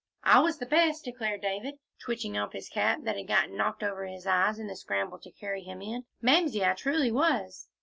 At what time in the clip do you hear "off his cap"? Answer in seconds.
2.35-3.01